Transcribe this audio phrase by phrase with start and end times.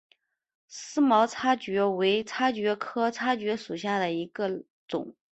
[0.67, 5.13] 思茅叉蕨为叉蕨科叉蕨属下的一个种。